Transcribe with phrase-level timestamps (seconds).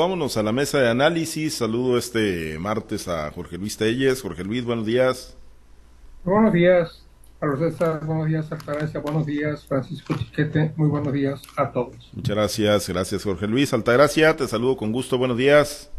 [0.00, 1.54] vámonos a la mesa de análisis.
[1.54, 4.22] Saludo este martes a Jorge Luis Telles.
[4.22, 5.36] Jorge Luis, buenos días.
[6.24, 7.06] Buenos días,
[7.58, 12.10] César, buenos días, Altagracia, buenos días, Francisco Chiquete, muy buenos días a todos.
[12.12, 13.72] Muchas gracias, gracias Jorge Luis.
[13.72, 15.90] Altagracia, te saludo con gusto, buenos días.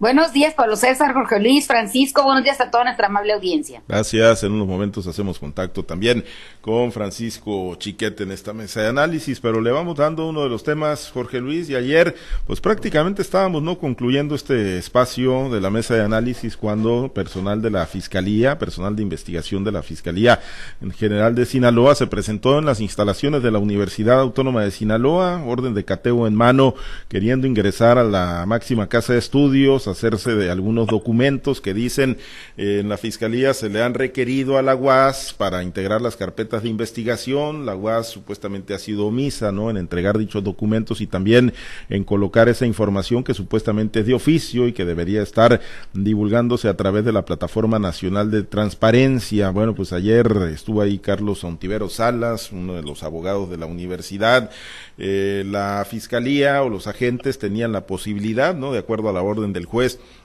[0.00, 2.24] Buenos días, Pablo César, Jorge Luis, Francisco.
[2.24, 3.80] Buenos días a toda nuestra amable audiencia.
[3.86, 4.42] Gracias.
[4.42, 6.24] En unos momentos hacemos contacto también
[6.60, 10.64] con Francisco Chiquete en esta mesa de análisis, pero le vamos dando uno de los
[10.64, 15.94] temas, Jorge Luis, y ayer, pues prácticamente estábamos no concluyendo este espacio de la mesa
[15.94, 20.40] de análisis cuando personal de la Fiscalía, personal de investigación de la Fiscalía
[20.82, 25.44] en General de Sinaloa se presentó en las instalaciones de la Universidad Autónoma de Sinaloa,
[25.46, 26.74] orden de cateo en mano,
[27.08, 32.18] queriendo ingresar a la máxima casa de estudios hacerse de algunos documentos que dicen
[32.56, 36.62] eh, en la Fiscalía se le han requerido a la UAS para integrar las carpetas
[36.62, 37.66] de investigación.
[37.66, 39.70] La UAS supuestamente ha sido omisa ¿no?
[39.70, 41.52] en entregar dichos documentos y también
[41.88, 45.60] en colocar esa información que supuestamente es de oficio y que debería estar
[45.92, 49.50] divulgándose a través de la Plataforma Nacional de Transparencia.
[49.50, 54.50] Bueno, pues ayer estuvo ahí Carlos Ontivero Salas, uno de los abogados de la universidad.
[54.98, 58.72] Eh, la Fiscalía o los agentes tenían la posibilidad, ¿no?
[58.72, 59.66] De acuerdo a la orden del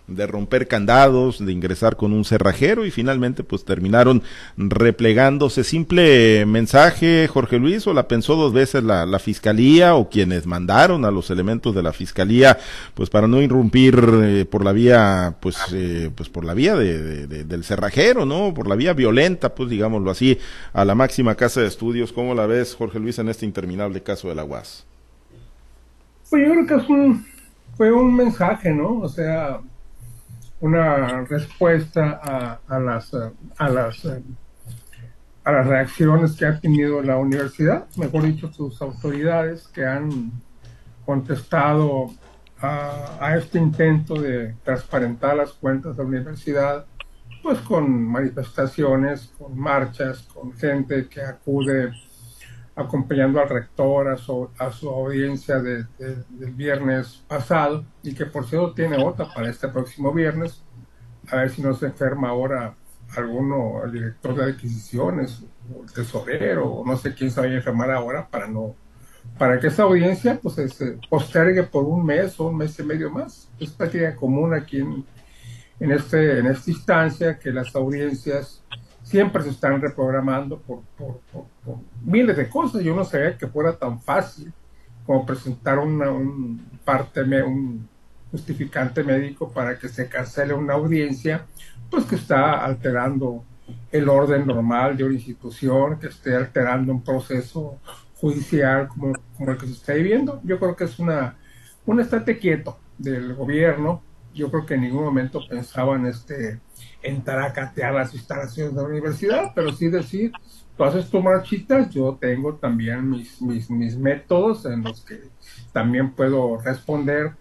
[0.10, 4.24] de romper candados, de ingresar con un cerrajero y finalmente pues terminaron
[4.58, 5.64] replegándose.
[5.64, 11.06] Simple mensaje, Jorge Luis, o la pensó dos veces la, la fiscalía o quienes mandaron
[11.06, 12.58] a los elementos de la fiscalía,
[12.94, 17.28] pues para no irrumpir eh, por la vía, pues, eh, pues por la vía de,
[17.28, 18.54] del cerrajero, ¿no?
[18.54, 20.38] Por la vía violenta, pues digámoslo así,
[20.74, 22.12] a la máxima casa de estudios.
[22.12, 24.86] ¿Cómo la ves, Jorge Luis, en este interminable caso de la UAS?
[26.30, 27.26] Pues yo creo que es un
[27.80, 29.00] fue un mensaje, ¿no?
[29.00, 29.62] O sea,
[30.60, 34.06] una respuesta a, a las a las
[35.46, 40.30] a las reacciones que ha tenido la universidad, mejor dicho, sus autoridades que han
[41.06, 42.12] contestado
[42.60, 46.86] a, a, este intento de transparentar las cuentas de la universidad,
[47.42, 51.94] pues con manifestaciones, con marchas, con gente que acude
[52.80, 58.48] acompañando al rector a su, a su audiencia de, del viernes pasado y que por
[58.48, 60.64] cierto tiene otra para este próximo viernes.
[61.30, 62.76] A ver si no se enferma ahora
[63.16, 67.58] alguno, el director de adquisiciones, o el tesorero, o no sé quién se vaya a
[67.58, 68.76] enfermar ahora para no
[69.38, 73.12] para que esa audiencia pues se postergue por un mes o un mes y medio
[73.12, 73.50] más.
[73.60, 75.06] Es práctica común aquí en,
[75.80, 78.64] en, este, en esta instancia que las audiencias
[79.10, 80.82] siempre se están reprogramando por,
[82.04, 82.84] miles de cosas.
[82.84, 84.54] Yo no sabía que fuera tan fácil
[85.06, 87.88] como presentar una, un parte, un
[88.32, 91.46] justificante médico para que se cancele una audiencia,
[91.90, 93.44] pues que está alterando
[93.92, 97.80] el orden normal de una institución, que esté alterando un proceso
[98.22, 100.40] judicial como, como el que se está viviendo.
[100.44, 101.36] Yo creo que es una,
[101.88, 104.04] un estate quieto del gobierno.
[104.34, 106.60] Yo creo que en ningún momento pensaban este
[107.02, 110.32] entrar a catear las instalaciones de la universidad, pero sí decir,
[110.78, 115.30] tú haces tu marchitas, yo tengo también mis, mis, mis métodos en los que
[115.72, 117.32] también puedo responder,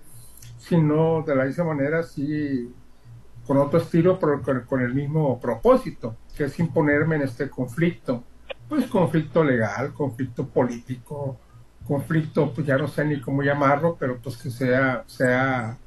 [0.59, 2.73] si no de la misma manera, sí
[3.49, 8.23] con otro estilo, pero con, el mismo propósito, que es imponerme en este conflicto,
[8.69, 11.39] pues conflicto legal, conflicto político,
[11.87, 15.79] conflicto, pues ya no sé ni cómo llamarlo, pero pues que sea, sea,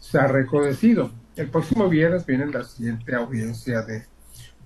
[0.00, 1.12] sea recrudecido.
[1.36, 4.04] El próximo viernes viene la siguiente audiencia de,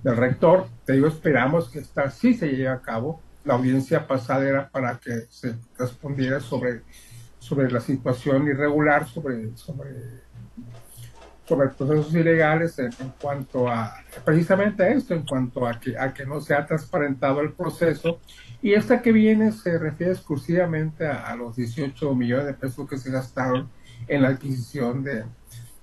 [0.03, 0.69] del rector.
[0.87, 3.21] Te digo, esperamos que esta sí se lleve a cabo.
[3.45, 6.83] La audiencia pasada era para que se respondiera sobre,
[7.39, 9.91] sobre la situación irregular, sobre, sobre,
[11.47, 12.91] sobre procesos ilegales en,
[13.21, 13.95] cuanto a
[14.25, 18.21] precisamente esto, en cuanto a que, a que no se ha transparentado el proceso.
[18.63, 22.97] Y esta que viene se refiere exclusivamente a, a los 18 millones de pesos que
[22.97, 23.69] se gastaron
[24.09, 25.25] en la adquisición de,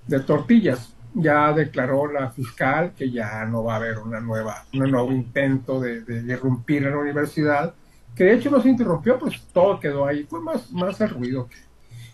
[0.06, 0.94] de tortillas.
[1.14, 5.78] Ya declaró la fiscal que ya no va a haber una nueva, un nuevo intento
[5.80, 7.74] de, de, irrumpir en la universidad,
[8.14, 11.48] que de hecho no se interrumpió, pues todo quedó ahí, fue más, más el ruido
[11.48, 11.56] que,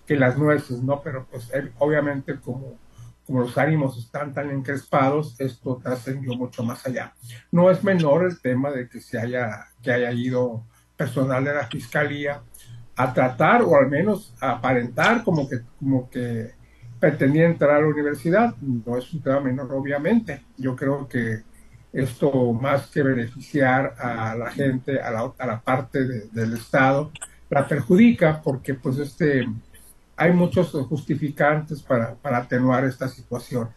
[0.04, 1.00] que las nueces, ¿no?
[1.00, 1.48] Pero pues
[1.78, 2.76] obviamente como,
[3.24, 7.14] como los ánimos están tan encrespados, esto trascendió mucho más allá.
[7.52, 10.64] No es menor el tema de que se haya, que haya ido
[10.96, 12.42] personal de la fiscalía
[12.98, 16.50] a tratar o al menos a aparentar como que, como que
[16.98, 18.56] pretendía entrar a la universidad.
[18.56, 20.42] No es un tema menor, obviamente.
[20.56, 21.44] Yo creo que
[21.92, 27.12] esto, más que beneficiar a la gente, a la, a la parte del Estado,
[27.48, 29.46] la perjudica porque pues este
[30.16, 33.68] hay muchos justificantes para, para atenuar esta situación.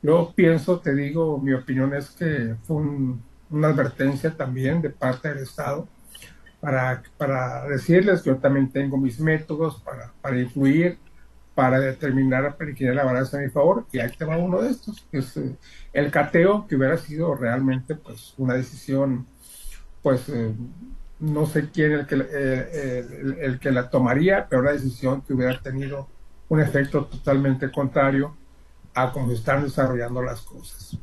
[0.00, 2.82] Yo pienso, te digo, mi opinión es que fue
[3.50, 5.86] una advertencia también de parte del Estado
[6.62, 10.96] para, para decirles que yo también tengo mis métodos para, para influir
[11.56, 15.06] para determinar quién la balanza a mi favor, y ahí te va uno de estos,
[15.12, 15.56] es eh,
[15.92, 19.26] el cateo, que hubiera sido realmente pues una decisión,
[20.02, 20.54] pues eh,
[21.20, 23.06] no sé quién el que, eh,
[23.40, 26.08] el, que la tomaría, pero una decisión que hubiera tenido
[26.48, 28.34] un efecto totalmente contrario
[28.94, 30.98] a cómo están desarrollando las cosas.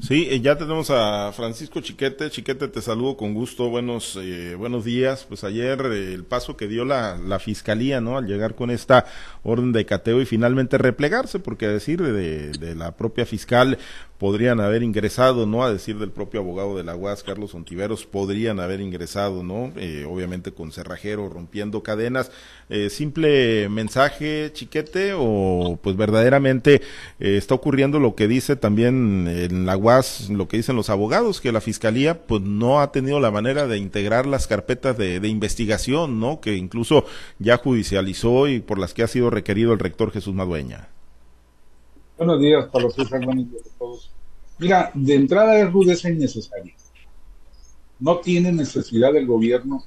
[0.00, 2.30] Sí, eh, ya tenemos a Francisco Chiquete.
[2.30, 3.68] Chiquete, te saludo con gusto.
[3.68, 5.26] Buenos, eh, buenos días.
[5.28, 8.16] Pues ayer eh, el paso que dio la, la, fiscalía, ¿no?
[8.16, 9.04] Al llegar con esta
[9.42, 13.78] orden de cateo y finalmente replegarse, porque a decir de, de la propia fiscal,
[14.18, 15.64] podrían haber ingresado, ¿no?
[15.64, 19.72] A decir del propio abogado de la UAS, Carlos Ontiveros, podrían haber ingresado, ¿no?
[19.76, 22.30] Eh, obviamente con cerrajero, rompiendo cadenas.
[22.68, 26.82] Eh, simple mensaje, chiquete, o pues verdaderamente
[27.20, 31.40] eh, está ocurriendo lo que dice también en la UAS, lo que dicen los abogados,
[31.40, 35.28] que la fiscalía pues no ha tenido la manera de integrar las carpetas de, de
[35.28, 36.40] investigación, ¿no?
[36.40, 37.04] Que incluso
[37.38, 40.88] ya judicializó y por las que ha sido requerido el rector Jesús Madueña.
[42.16, 43.22] Buenos días, Pablo César.
[43.26, 44.10] Buenos días a todos.
[44.58, 46.74] Mira, de entrada es rudeza innecesaria.
[47.98, 49.84] No tiene necesidad el gobierno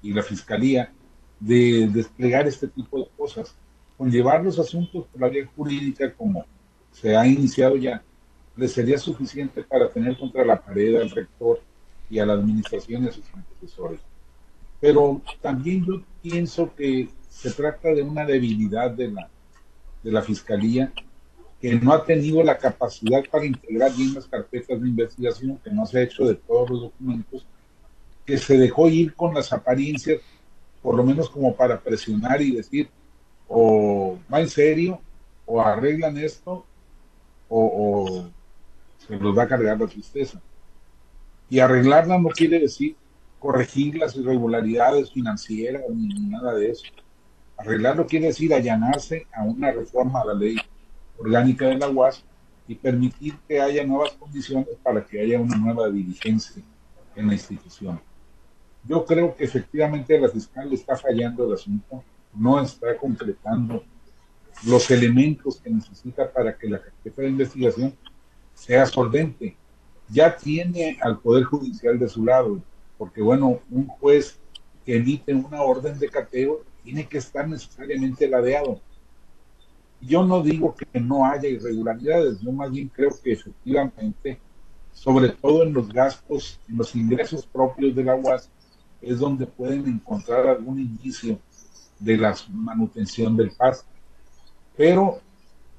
[0.00, 0.92] y la fiscalía
[1.40, 3.52] de desplegar este tipo de cosas.
[3.98, 6.46] Con llevar los asuntos por la vía jurídica, como
[6.92, 8.00] se ha iniciado ya,
[8.56, 11.60] les sería suficiente para tener contra la pared al rector
[12.08, 13.98] y a la administración y a sus antecesores.
[14.80, 19.28] Pero también yo pienso que se trata de una debilidad de la,
[20.04, 20.92] de la fiscalía
[21.60, 25.84] que no ha tenido la capacidad para integrar bien las carpetas de investigación, que no
[25.84, 27.46] se ha hecho de todos los documentos,
[28.24, 30.20] que se dejó ir con las apariencias,
[30.82, 32.88] por lo menos como para presionar y decir,
[33.46, 35.00] o va en serio,
[35.44, 36.64] o arreglan esto,
[37.48, 38.26] o,
[39.06, 40.40] se los va a cargar la tristeza.
[41.50, 42.96] Y arreglarla no quiere decir
[43.38, 46.84] corregir las irregularidades financieras ni nada de eso.
[47.58, 50.56] Arreglarlo quiere decir allanarse a una reforma a la ley
[51.20, 52.24] orgánica de la UAS
[52.66, 56.62] y permitir que haya nuevas condiciones para que haya una nueva diligencia
[57.14, 58.00] en la institución.
[58.84, 62.02] Yo creo que efectivamente la fiscal está fallando el asunto,
[62.34, 63.84] no está completando
[64.64, 67.94] los elementos que necesita para que la carpeta de investigación
[68.54, 69.56] sea solvente.
[70.08, 72.60] Ya tiene al Poder Judicial de su lado,
[72.96, 74.38] porque bueno, un juez
[74.84, 78.80] que emite una orden de cateo tiene que estar necesariamente ladeado
[80.00, 84.38] yo no digo que no haya irregularidades, yo más bien creo que efectivamente,
[84.92, 88.48] sobre todo en los gastos, en los ingresos propios de la UAS,
[89.02, 91.38] es donde pueden encontrar algún indicio
[91.98, 93.88] de la manutención del pasto.
[94.76, 95.20] Pero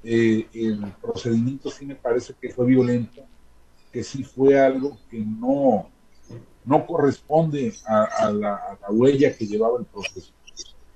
[0.03, 3.23] eh, el procedimiento sí me parece que fue violento,
[3.91, 5.89] que sí fue algo que no,
[6.63, 10.31] no corresponde a, la, huella que llevaba el proceso.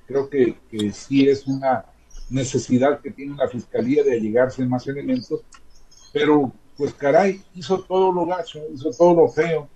[0.05, 1.85] Creo que, que sí es una
[2.29, 5.41] necesidad que tiene la fiscalía de allegarse más elementos,
[6.11, 9.69] pero pues caray, hizo todo lo gacho, hizo todo lo feo,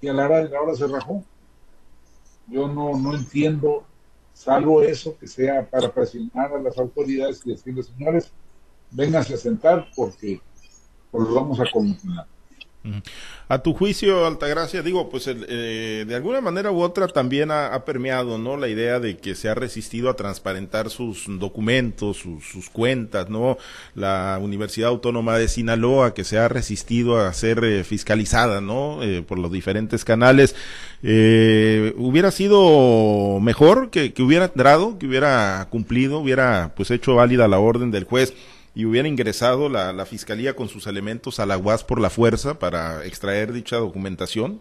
[0.00, 1.22] y a la hora de la hora se rajó.
[2.46, 3.84] Yo no, no entiendo,
[4.32, 8.32] salvo eso, que sea para presionar a las autoridades y decirles, señores,
[8.90, 10.40] vénganse a sentar porque
[11.12, 12.26] los vamos a comisionar.
[13.48, 18.38] A tu juicio, Altagracia, digo, pues eh, de alguna manera u otra también ha, permeado,
[18.38, 18.56] ¿no?
[18.56, 23.58] La idea de que se ha resistido a transparentar sus documentos, sus, cuentas, ¿no?
[23.94, 29.02] La Universidad Autónoma de Sinaloa que se ha resistido a ser eh, fiscalizada, ¿no?
[29.02, 30.54] Eh, por los diferentes canales.
[31.02, 37.58] hubiera sido mejor que, que hubiera entrado, que hubiera cumplido, hubiera pues hecho válida la
[37.58, 38.32] orden del juez
[38.74, 42.58] y hubiera ingresado la, la, fiscalía con sus elementos a la UAS por la fuerza
[42.58, 44.60] para extraer dicha documentación?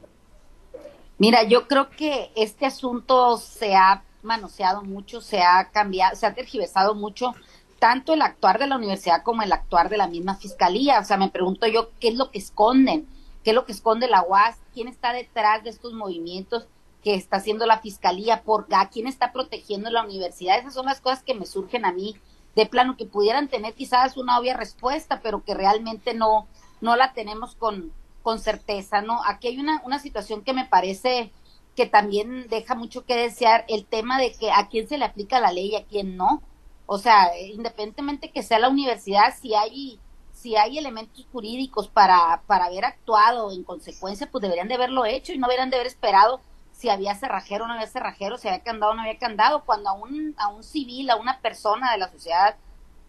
[1.19, 6.33] Mira, yo creo que este asunto se ha manoseado mucho, se ha cambiado, se ha
[6.33, 7.33] tergiversado mucho,
[7.79, 10.99] tanto el actuar de la universidad como el actuar de la misma fiscalía.
[10.99, 13.07] O sea, me pregunto yo qué es lo que esconden,
[13.43, 16.67] qué es lo que esconde la UAS, quién está detrás de estos movimientos
[17.03, 20.59] que está haciendo la fiscalía, por a quién está protegiendo la universidad.
[20.59, 22.15] Esas son las cosas que me surgen a mí
[22.59, 26.47] de plano que pudieran tener quizás una obvia respuesta, pero que realmente no,
[26.81, 29.21] no la tenemos con, con certeza, ¿no?
[29.25, 31.31] Aquí hay una, una situación que me parece
[31.75, 35.39] que también deja mucho que desear, el tema de que a quién se le aplica
[35.39, 36.41] la ley y a quién no.
[36.85, 39.97] O sea, independientemente que sea la universidad, si hay,
[40.33, 45.31] si hay elementos jurídicos para, para haber actuado en consecuencia, pues deberían de haberlo hecho
[45.31, 46.41] y no deberían de haber esperado
[46.79, 49.89] si había cerrajero o no había cerrajero, si había candado o no había candado, cuando
[49.89, 52.55] a un, a un civil, a una persona de la sociedad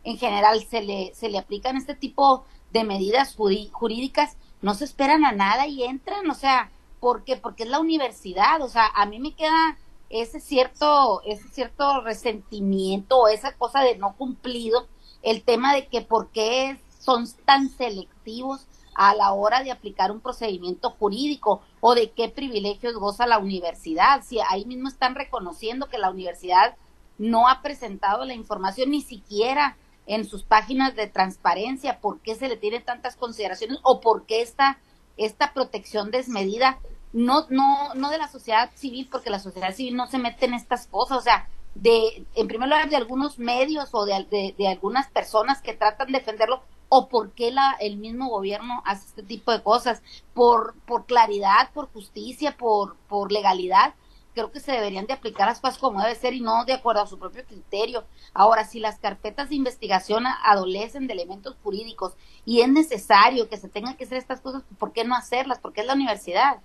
[0.02, 5.24] en general se le, se le aplican este tipo de medidas jurídicas, no se esperan
[5.24, 7.36] a nada y entran, o sea, ¿por qué?
[7.36, 13.18] Porque es la universidad, o sea, a mí me queda ese cierto, ese cierto resentimiento
[13.18, 14.88] o esa cosa de no cumplido,
[15.22, 20.20] el tema de que por qué son tan selectivos a la hora de aplicar un
[20.20, 24.22] procedimiento jurídico o de qué privilegios goza la universidad.
[24.22, 26.76] Si ahí mismo están reconociendo que la universidad
[27.18, 32.49] no ha presentado la información ni siquiera en sus páginas de transparencia, por qué se
[32.49, 34.78] le tiene tantas consideraciones o por qué esta,
[35.16, 36.78] esta protección desmedida,
[37.12, 40.54] no, no, no de la sociedad civil, porque la sociedad civil no se mete en
[40.54, 45.08] estas cosas, o sea, de, en primer lugar, de algunos medios o de, de algunas
[45.08, 49.52] personas que tratan de defenderlo, o por qué la, el mismo gobierno hace este tipo
[49.52, 50.02] de cosas,
[50.35, 52.97] por, por claridad, por justicia, por,
[53.30, 53.94] legalidad,
[54.35, 57.02] creo que se deberían de aplicar las cosas como debe ser y no de acuerdo
[57.02, 58.04] a su propio criterio.
[58.35, 63.68] Ahora, si las carpetas de investigación adolecen de elementos jurídicos y es necesario que se
[63.68, 65.61] tengan que hacer estas cosas, ¿por qué no hacerlas?
[65.61, 66.59] ¿Por qué es la universidad?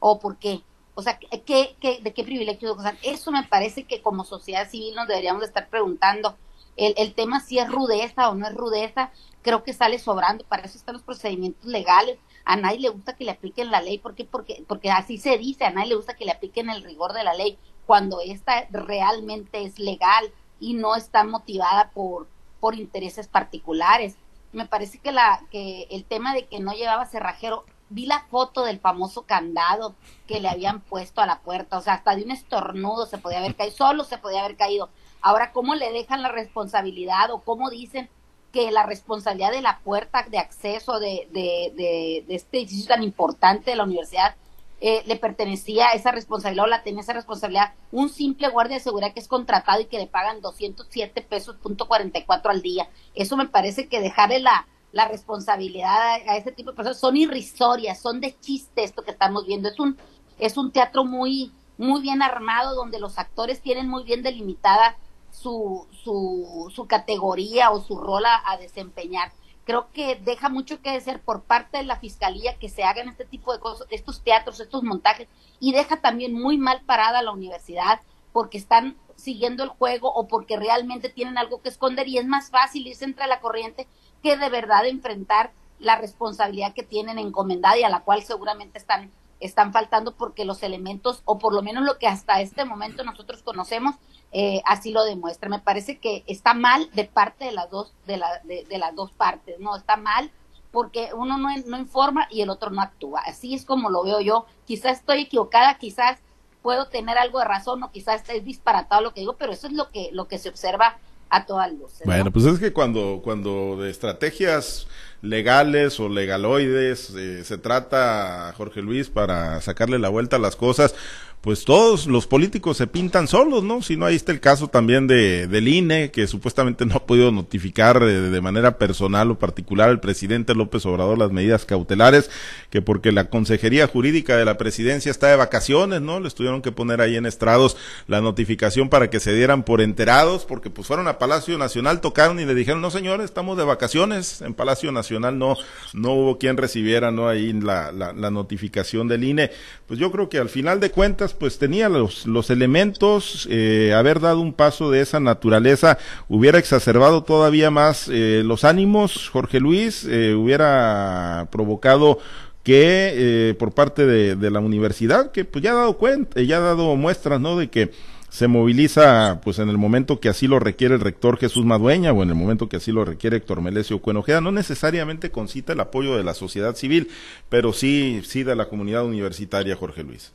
[0.00, 0.62] ¿O por qué?
[0.94, 2.76] O sea, ¿qué, qué, de qué privilegios?
[3.02, 6.36] Eso me parece que como sociedad civil nos deberíamos de estar preguntando.
[6.78, 9.10] El, el tema si es rudeza o no es rudeza,
[9.42, 12.18] creo que sale sobrando, para eso están los procedimientos legales.
[12.44, 14.24] A nadie le gusta que le apliquen la ley, ¿por qué?
[14.24, 17.24] Porque, porque así se dice, a nadie le gusta que le apliquen el rigor de
[17.24, 22.28] la ley, cuando esta realmente es legal y no está motivada por,
[22.60, 24.16] por intereses particulares.
[24.52, 28.64] Me parece que, la, que el tema de que no llevaba cerrajero, vi la foto
[28.64, 29.94] del famoso candado
[30.26, 33.38] que le habían puesto a la puerta, o sea, hasta de un estornudo se podía
[33.38, 34.90] haber caído, solo se podía haber caído.
[35.20, 38.08] Ahora, ¿cómo le dejan la responsabilidad o cómo dicen
[38.52, 43.70] que la responsabilidad de la puerta de acceso de, de, de, este edificio tan importante
[43.70, 44.36] de la universidad
[44.80, 49.12] eh, le pertenecía esa responsabilidad o la tenía esa responsabilidad un simple guardia de seguridad
[49.12, 52.88] que es contratado y que le pagan 207 pesos punto 44 al día.
[53.14, 57.16] Eso me parece que dejarle la, la responsabilidad a, a este tipo de personas son
[57.16, 59.68] irrisorias, son de chiste esto que estamos viendo.
[59.68, 59.98] Es un,
[60.38, 64.96] es un teatro muy, muy bien armado donde los actores tienen muy bien delimitada
[65.38, 69.32] su, su, su categoría o su rol a, desempeñar.
[69.64, 73.24] Creo que deja mucho que decir por parte de la fiscalía que se hagan este
[73.24, 75.28] tipo de cosas, estos teatros, estos montajes,
[75.60, 78.00] y deja también muy mal parada la universidad
[78.32, 82.50] porque están siguiendo el juego o porque realmente tienen algo que esconder y es más
[82.50, 83.86] fácil irse entre la corriente
[84.22, 89.10] que de verdad enfrentar la responsabilidad que tienen encomendada y a la cual seguramente están
[89.40, 93.42] están faltando porque los elementos, o por lo menos lo que hasta este momento nosotros
[93.42, 93.94] conocemos,
[94.32, 95.48] eh, así lo demuestra.
[95.48, 99.12] Me parece que está mal de parte de las dos, de, la, de, las dos
[99.12, 99.76] partes, ¿no?
[99.76, 100.30] Está mal
[100.70, 103.22] porque uno no, no informa y el otro no actúa.
[103.26, 104.46] Así es como lo veo yo.
[104.66, 106.18] Quizás estoy equivocada, quizás
[106.62, 109.72] puedo tener algo de razón o quizás es disparatado lo que digo, pero eso es
[109.72, 110.98] lo que, lo que se observa
[111.30, 112.02] a todas luces.
[112.04, 114.86] Bueno, pues es que cuando, cuando de estrategias
[115.20, 120.94] legales o legaloides eh, se trata, Jorge Luis, para sacarle la vuelta a las cosas,
[121.40, 123.80] pues todos los políticos se pintan solos, ¿no?
[123.80, 127.30] Si no, ahí está el caso también de, del INE, que supuestamente no ha podido
[127.30, 132.30] notificar de, manera personal o particular al presidente López Obrador las medidas cautelares,
[132.70, 136.18] que porque la Consejería Jurídica de la Presidencia está de vacaciones, ¿no?
[136.18, 137.76] Les tuvieron que poner ahí en estrados
[138.08, 142.40] la notificación para que se dieran por enterados, porque pues fueron a Palacio Nacional, tocaron
[142.40, 145.56] y le dijeron, no señores, estamos de vacaciones, en Palacio Nacional no,
[145.92, 147.28] no hubo quien recibiera, ¿no?
[147.28, 149.50] Ahí la, la, la notificación del INE.
[149.86, 154.20] Pues yo creo que al final de cuentas, pues tenía los, los elementos, eh, haber
[154.20, 160.04] dado un paso de esa naturaleza hubiera exacerbado todavía más eh, los ánimos, Jorge Luis,
[160.04, 162.18] eh, hubiera provocado
[162.62, 166.94] que por parte de, la universidad, que pues ya ha dado cuenta, ya ha dado
[166.96, 167.56] muestras, ¿no?
[167.56, 167.92] De que
[168.28, 172.22] se moviliza pues en el momento que así lo requiere el rector Jesús Madueña o
[172.22, 176.16] en el momento que así lo requiere Héctor Melesio Cuenojeda, no necesariamente concita el apoyo
[176.16, 177.08] de la sociedad civil,
[177.48, 180.32] pero sí, sí de la comunidad universitaria, Jorge Luis.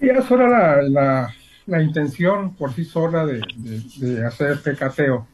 [0.00, 1.34] Y es la, la,
[1.66, 3.40] la, intención por sí sola de,
[3.98, 5.26] de, hacer este cateo.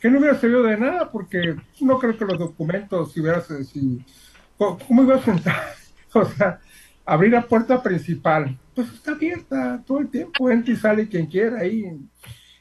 [0.00, 4.04] Que no hubiera servido de nada porque no creo que los documentos, si hubieras, si,
[4.58, 5.56] ¿cómo iba a sentar?
[6.12, 6.60] O sea,
[7.04, 11.58] abrir la puerta principal, pues está abierta todo el tiempo, entra y sale quien quiera
[11.58, 11.84] ahí.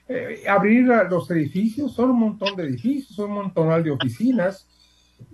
[0.10, 4.68] Eh, abrir los edificios, son un montón de edificios, son un montón de oficinas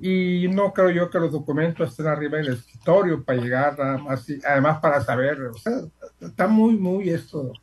[0.01, 4.25] y no creo yo que los documentos estén arriba del escritorio para llegar nada más,
[4.45, 5.73] además para saber, o sea,
[6.19, 7.53] está muy, muy esto.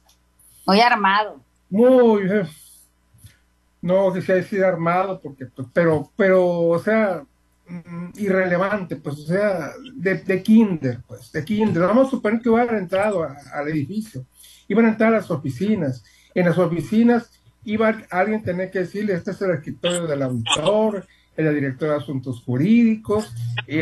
[0.67, 1.41] Muy armado.
[1.69, 2.47] Muy, eh,
[3.83, 7.25] no quisiera decir armado, porque, pues, pero, pero, o sea,
[7.67, 11.83] mm, irrelevante, pues, o sea, de, de kinder, pues, de kinder.
[11.83, 14.25] Vamos a suponer que hubieran entrado al edificio,
[14.69, 16.05] iban a entrar a las oficinas.
[16.35, 17.31] En las oficinas
[17.65, 21.07] iba alguien tener que decirle, este es el escritorio del auditor,
[21.45, 23.33] la directora de Asuntos Jurídicos,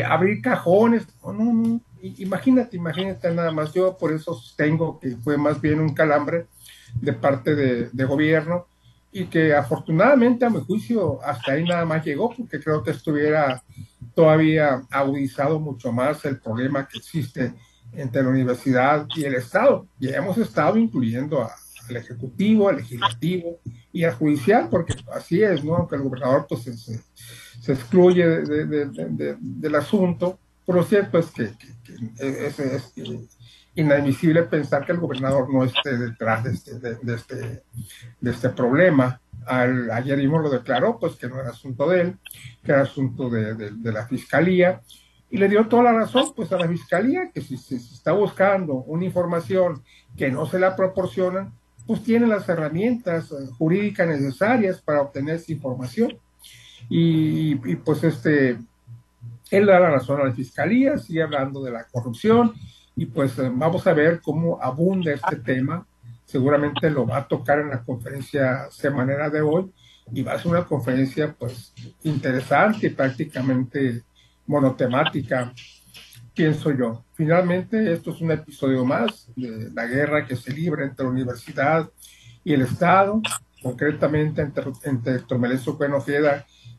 [0.05, 5.59] abrir cajones, no, no, imagínate, imagínate nada más, yo por eso sostengo que fue más
[5.59, 6.47] bien un calambre
[7.01, 8.67] de parte de, gobierno
[9.11, 13.63] y que afortunadamente a mi juicio hasta ahí nada más llegó porque creo que estuviera
[14.13, 17.53] todavía agudizado mucho más el problema que existe
[17.93, 19.87] entre la universidad y el Estado.
[19.99, 21.47] Y hemos estado incluyendo
[21.89, 23.59] al Ejecutivo, al Legislativo
[23.91, 25.75] y al Judicial, porque así es, ¿no?
[25.75, 31.51] Aunque el gobernador pues, se, se, excluye del asunto, pero lo cierto es que,
[32.19, 32.93] es, es,
[33.75, 37.63] inadmisible pensar que el gobernador no esté detrás de este, de, este,
[38.19, 39.21] de este problema.
[39.45, 42.17] Al, ayer mismo lo declaró, pues que no era asunto de él,
[42.63, 44.81] que era asunto de, de la fiscalía,
[45.29, 48.75] y le dio toda la razón pues a la fiscalía que si se está buscando
[48.75, 49.83] una información
[50.15, 51.53] que no se la proporcionan,
[51.87, 56.17] pues tiene las herramientas eh, jurídicas necesarias para obtener esa información.
[56.89, 58.57] Y, pues este,
[59.51, 62.53] él da la razón a la fiscalía, sigue hablando de la corrupción
[62.95, 65.85] y pues eh, vamos a ver cómo abunda este tema.
[66.25, 69.71] Seguramente lo va a tocar en la conferencia semanera de hoy
[70.11, 74.03] y va a ser una conferencia pues interesante y prácticamente
[74.45, 75.53] monotemática,
[76.37, 77.03] pienso yo.
[77.15, 81.89] Finalmente, esto es un episodio más de la guerra que se libra entre la universidad
[82.43, 83.19] y el Estado,
[83.61, 85.77] concretamente entre, entre Tomelenzo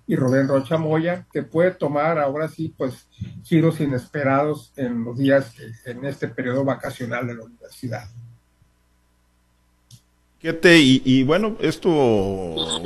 [0.07, 3.09] y Rubén Rocha Moya, que puede tomar ahora sí, pues,
[3.43, 8.09] giros inesperados en los días, en este periodo vacacional de la universidad.
[10.41, 11.91] Y, y, bueno, esto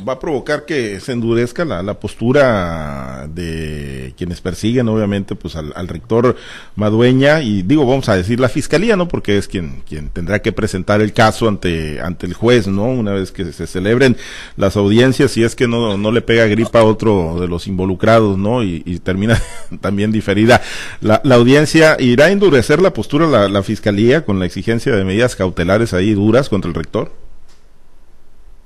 [0.08, 5.86] va a provocar que se endurezca la, la postura de quienes persiguen, obviamente, pues al,
[5.86, 6.34] rector
[6.76, 9.06] Madueña y digo, vamos a decir la fiscalía, ¿no?
[9.06, 12.84] Porque es quien, quien tendrá que presentar el caso ante, ante el juez, ¿no?
[12.84, 14.16] Una vez que se celebren
[14.56, 18.38] las audiencias, si es que no, no le pega gripa a otro de los involucrados,
[18.38, 18.62] ¿no?
[18.62, 19.38] Y, termina
[19.82, 20.62] también diferida
[21.02, 21.98] la, la, audiencia.
[22.00, 26.14] ¿Irá a endurecer la postura la, la fiscalía con la exigencia de medidas cautelares ahí
[26.14, 27.12] duras contra el rector?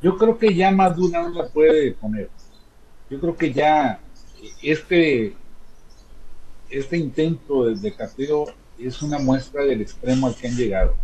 [0.06, 2.30] Yo creo que ya más no la puede poner.
[3.10, 3.98] Yo creo que ya
[4.62, 5.34] este,
[6.71, 8.47] este intento de cateo
[8.78, 10.95] es una muestra del extremo al que han llegado.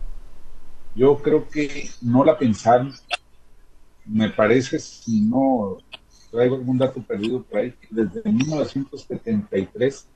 [0.94, 2.94] Yo creo que no la pensaron.
[4.04, 5.78] Me parece, si no
[6.30, 10.06] traigo algún dato perdido por ahí, desde 1973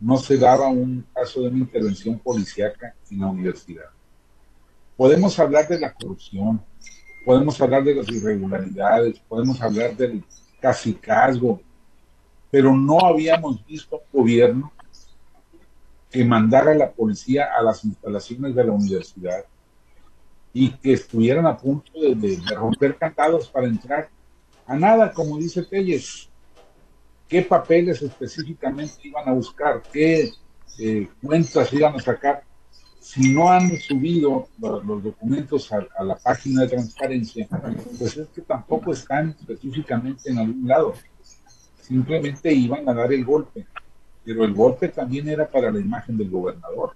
[0.00, 3.88] no se daba un caso de una intervención policíaca en la universidad.
[4.98, 6.62] Podemos hablar de la corrupción,
[7.24, 10.24] podemos hablar de las irregularidades, podemos hablar del
[10.60, 11.60] casicazgo,
[12.50, 14.72] pero no habíamos visto un gobierno
[16.10, 19.44] que mandara a la policía a las instalaciones de la universidad
[20.52, 24.10] y que estuvieran a punto de, romper cantados para entrar
[24.66, 26.28] a nada, como dice Telles.
[27.26, 29.82] ¿Qué papeles específicamente iban a buscar?
[29.90, 30.30] ¿Qué
[30.78, 32.44] eh, cuentas iban a sacar?
[33.02, 37.48] Si no han subido los, documentos a, la página de transparencia,
[37.98, 40.94] pues es que tampoco están específicamente en algún lado.
[41.80, 43.66] Simplemente iban a dar el golpe,
[44.24, 46.92] pero el golpe también era para la imagen del gobernador.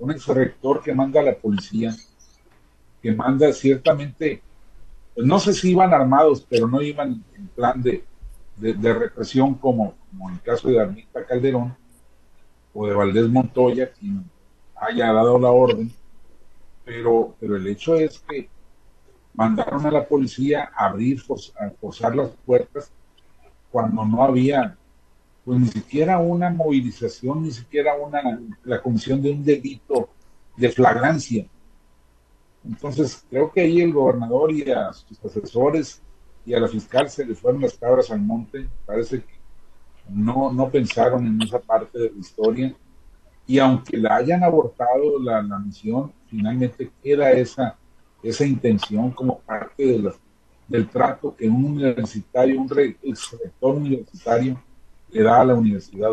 [0.00, 1.94] Un ex rector que manda a la policía,
[3.00, 4.42] que manda ciertamente,
[5.14, 8.04] pues no sé si iban armados, pero no iban en plan de,
[8.56, 11.76] de, represión como, como en el caso de Armita Calderón
[12.74, 14.24] o de Valdés Montoya, quien
[14.80, 15.92] haya dado la orden,
[16.84, 18.48] pero, pero el hecho es que
[19.34, 21.22] mandaron a la policía a abrir,
[21.58, 22.90] a forzar las puertas
[23.70, 24.76] cuando no había
[25.44, 30.10] pues ni siquiera una movilización, ni siquiera una la comisión de un delito
[30.56, 31.46] de flagrancia.
[32.64, 36.02] Entonces, creo que ahí el gobernador y a sus asesores
[36.44, 38.68] y a la fiscal se les fueron las cabras al monte.
[38.84, 39.40] Parece que
[40.10, 42.74] no, no pensaron en esa parte de la historia
[43.46, 47.76] y aunque la hayan abortado la, misión, finalmente queda esa,
[48.22, 50.12] esa intención como parte de
[50.68, 54.62] del trato que un universitario, un rector universitario
[55.10, 56.10] le da a la Universidad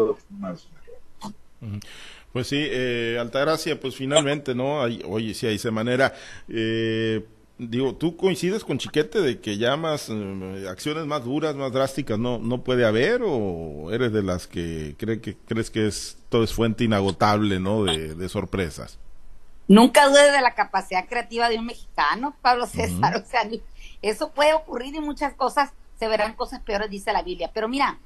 [2.34, 4.80] Pues sí, eh, Altagracia, pues finalmente, ¿no?
[4.82, 6.12] oye, sí, hay esa manera.
[6.50, 7.24] Eh,
[7.58, 12.20] digo, ¿tú coincides con Chiquete de que ya más eh, acciones más duras, más drásticas
[12.20, 16.44] no, no puede haber o eres de las que cree que crees que es todo
[16.44, 17.86] es fuente inagotable, ¿no?
[17.86, 19.00] De, sorpresas.
[19.68, 23.18] Nunca dude de la capacidad creativa de un mexicano, Pablo César.
[23.18, 23.42] O sea,
[24.02, 27.52] eso puede ocurrir y muchas cosas se verán cosas peores, dice la Biblia.
[27.54, 27.98] Pero mira,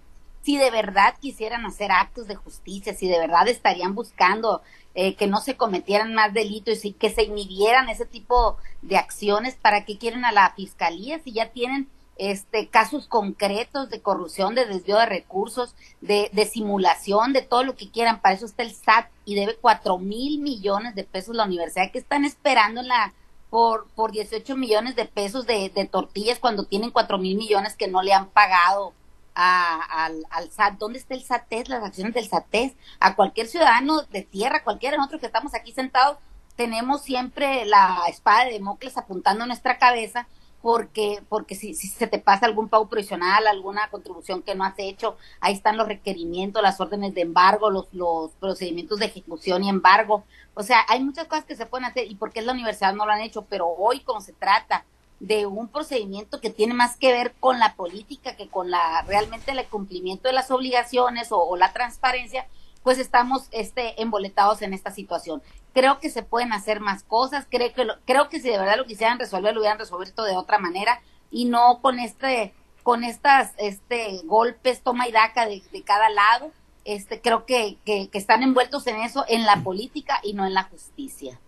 [0.42, 4.62] si de verdad quisieran hacer actos de justicia, si de verdad estarían buscando
[4.96, 9.56] eh, que no se cometieran más delitos y que se inhibieran ese tipo de acciones,
[9.56, 14.66] ¿para qué quieren a la fiscalía si ya tienen este, casos concretos de corrupción, de
[14.66, 18.22] desvío de recursos, de, de, simulación, de todo lo que quieran.
[18.22, 21.98] Para eso está el SAT y debe cuatro mil millones de pesos la universidad que
[21.98, 23.14] están esperando en la
[23.50, 27.88] por, por 18 millones de pesos de, de tortillas cuando tienen cuatro mil millones que
[27.88, 28.94] no le han pagado
[29.36, 30.78] a, al, al, SAT.
[30.78, 32.74] ¿Dónde está el SATES, las acciones del SATES?
[33.00, 36.18] A cualquier ciudadano de tierra, cualquiera de nosotros que estamos aquí sentados,
[36.56, 40.28] tenemos siempre la espada de Democles apuntando en nuestra cabeza
[40.62, 44.78] porque, porque si, si, se te pasa algún pago provisional, alguna contribución que no has
[44.78, 49.70] hecho, ahí están los requerimientos, las órdenes de embargo, los, los procedimientos de ejecución y
[49.70, 50.24] embargo.
[50.54, 53.12] O sea, hay muchas cosas que se pueden hacer y porque la universidad no lo
[53.12, 54.86] han hecho, pero hoy como se trata
[55.22, 59.52] de un procedimiento que tiene más que ver con la política que con la realmente
[59.52, 62.48] el cumplimiento de las obligaciones o, la transparencia,
[62.82, 65.44] pues estamos este emboletados en esta situación.
[65.74, 68.78] Creo que se pueden hacer más cosas, creo que, lo, creo que si de verdad
[68.78, 73.54] lo quisieran resolver, lo hubieran resuelto de otra manera y no con este, con estas,
[73.60, 76.52] este, golpes, toma y daca de, de cada lado,
[76.84, 80.56] este, creo que, que, que están envueltos en eso, en la política y no en
[80.56, 81.40] la justicia.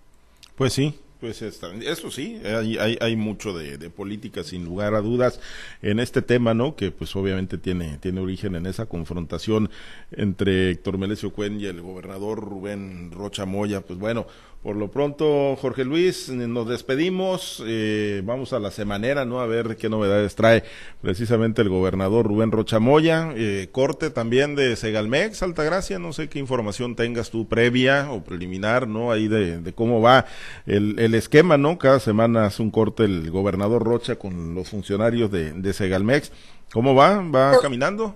[0.56, 5.40] Pues sí, pues eso sí, hay, hay, hay mucho de, política sin lugar a dudas
[5.82, 6.76] en este tema, ¿no?
[6.76, 9.70] Que pues obviamente tiene, tiene origen en esa confrontación
[10.12, 13.80] entre Héctor Melesio Cuen y el gobernador Rubén Rocha Moya.
[13.80, 14.28] Pues bueno,
[14.64, 17.62] por lo pronto, Jorge Luis, nos despedimos.
[17.68, 19.42] Eh, vamos a la semanera, ¿no?
[19.42, 20.64] A ver qué novedades trae
[21.02, 23.34] precisamente el gobernador Rubén Rochamoya.
[23.36, 26.00] Eh, corte también de Segalmex, Altagracia.
[26.00, 29.12] No sé qué información tengas tú previa o preliminar, ¿no?
[29.12, 30.28] Ahí de, de cómo va
[30.66, 31.78] el, el, esquema, ¿no?
[31.78, 36.32] Cada semana hace un corte el gobernador Rocha con los funcionarios de, de Segalmex.
[36.72, 37.22] ¿Cómo va?
[37.22, 38.16] ¿Va caminando?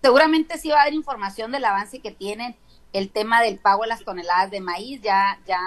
[0.00, 2.56] Seguramente sí va a haber información del avance que tienen
[2.92, 5.60] el tema del pago de las toneladas de maíz, ya, ya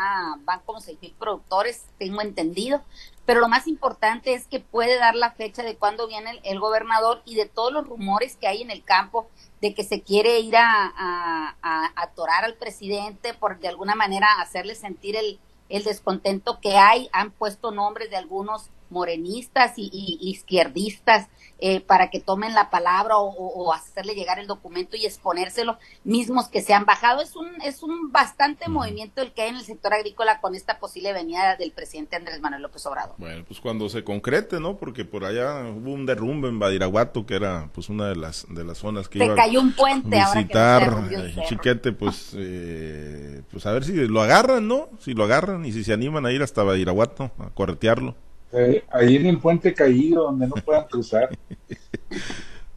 [0.43, 2.81] van como seis mil productores, tengo entendido,
[3.25, 7.21] pero lo más importante es que puede dar la fecha de cuándo viene el, gobernador
[7.25, 9.29] y de todos los rumores que hay en el campo
[9.61, 14.41] de que se quiere ir a, a, a atorar al presidente por de alguna manera
[14.41, 20.29] hacerle sentir el, el descontento que hay, han puesto nombres de algunos morenistas y, y,
[20.29, 21.27] izquierdistas
[21.59, 26.47] eh, para que tomen la palabra o, o, hacerle llegar el documento y exponérselo, mismos
[26.47, 27.21] que se han bajado.
[27.21, 30.79] Es un, es un bastante movimiento el que hay en el sector agrícola con esta
[30.79, 33.15] posible venida del presidente Andrés Manuel López Obrador.
[33.17, 34.77] Bueno, pues cuando se concrete, ¿no?
[34.77, 38.63] Porque por allá hubo un derrumbe en Badiraguato, que era pues una de las, de
[38.63, 43.41] las zonas que se iba cayó un puente a visitar ahora que Chiquete, pues, eh,
[43.51, 44.89] pues a ver si lo agarran, ¿no?
[44.99, 48.15] Si lo agarran y si se animan a ir hasta Badiraguato a corretearlo.
[48.53, 51.29] Eh, ahí en el puente caído, donde no puedan cruzar.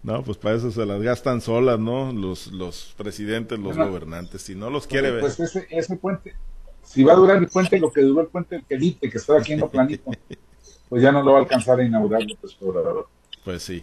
[0.05, 2.13] No, pues para eso se las gastan solas, ¿no?
[2.13, 4.43] Los, los presidentes, los bueno, gobernantes.
[4.43, 5.49] Si no los quiere pues ver.
[5.49, 6.35] Pues ese, ese puente,
[6.83, 9.39] si va a durar el puente lo que duró el puente del Quelite, que está
[9.39, 10.11] aquí en lo planito,
[10.91, 13.09] pues ya no lo va a alcanzar a inaugurar López Obrador.
[13.43, 13.83] Pues sí.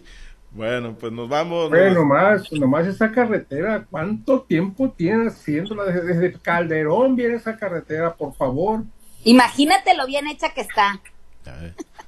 [0.52, 1.70] Bueno, pues nos vamos.
[1.70, 5.86] Bueno, nomás, nomás esa carretera, ¿cuánto tiempo tiene haciéndola?
[5.86, 8.84] Desde, desde Calderón viene esa carretera, por favor.
[9.24, 11.00] Imagínate lo bien hecha que está.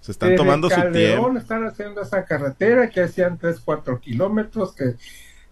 [0.01, 1.39] Se están Desde tomando Calderón su tiempo.
[1.39, 4.95] están haciendo esa carretera que hacían 3, 4 kilómetros, que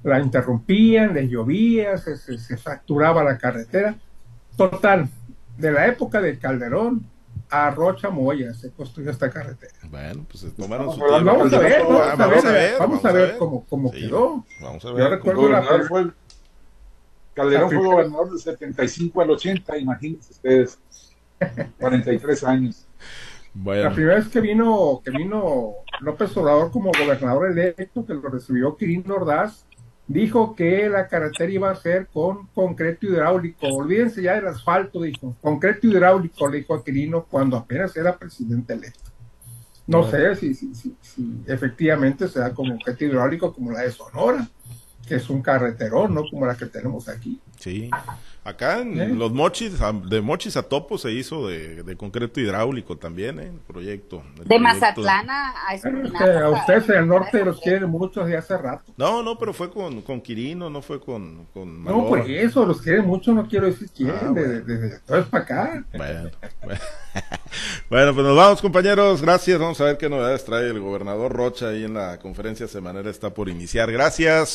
[0.02, 3.94] la interrumpían, les llovía, se, se, se, fracturaba la carretera.
[4.56, 5.08] Total,
[5.56, 7.06] de la época de Calderón
[7.48, 9.72] a Rocha Moya se construyó esta carretera.
[9.90, 11.24] Bueno, pues se tomaron vamos, su tiempo.
[11.24, 14.00] Vamos a ver, vamos, vamos a ver, a ver, vamos a ver cómo, cómo sí,
[14.00, 14.44] quedó.
[14.60, 15.10] Vamos a Yo ver.
[15.10, 16.12] recuerdo la, fue el-
[17.34, 20.78] Calderón fue gobernador del 75 al 80, imagínense ustedes.
[21.78, 22.86] 43 años.
[23.54, 28.76] La primera vez que vino, que vino López Obrador como gobernador electo, que lo recibió
[28.76, 29.66] Quirino Ordaz,
[30.06, 33.66] dijo que la carretera iba a ser con concreto hidráulico.
[33.66, 35.36] Olvídense ya del asfalto, dijo.
[35.40, 39.10] Concreto hidráulico, le dijo a Quirino cuando apenas era presidente electo.
[39.86, 43.90] No sé si, si, si, si efectivamente se da con concreto hidráulico como la de
[43.90, 44.48] Sonora,
[45.06, 46.22] que es un carreterón, ¿no?
[46.30, 47.40] Como la que tenemos aquí.
[47.58, 47.90] sí.
[48.44, 49.06] Acá en ¿Eh?
[49.10, 53.44] los mochis, a- de mochis a topo se hizo de, de concreto hidráulico también, ¿eh?
[53.52, 54.16] El proyecto.
[54.16, 54.60] el De proyecto.
[54.64, 58.24] Mazatlán a, a Bueno, es Esquinas, que a ustedes en el norte los quieren mucho
[58.24, 58.92] desde hace rato.
[58.96, 62.40] No, no, pero fue con, con Quirino, no fue con, con No, por Malora.
[62.40, 64.42] eso, los quieren mucho, no quiero decir quién, Ah, de, bueno.
[64.48, 65.84] de, de, de todo para acá.
[65.96, 66.30] Bueno,
[66.64, 66.80] bueno.
[67.90, 69.20] Bueno, pues nos vamos, compañeros.
[69.20, 69.58] Gracias.
[69.60, 73.10] Vamos a ver qué novedades trae el gobernador Rocha ahí en la conferencia semanera.
[73.10, 73.92] Está por iniciar.
[73.92, 74.50] Gracias.